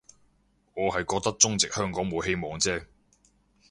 [0.73, 2.87] 我係覺得中殖香港冇希望啫